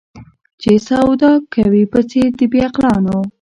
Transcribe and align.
چي 0.61 0.73
سودا 0.87 1.31
کوې 1.53 1.83
په 1.91 1.99
څېر 2.09 2.29
د 2.39 2.41
بې 2.51 2.59
عقلانو 2.67 3.19